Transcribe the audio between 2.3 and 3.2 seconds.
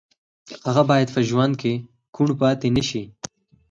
پاتې نه شي